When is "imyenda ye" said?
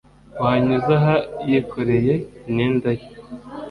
2.47-3.07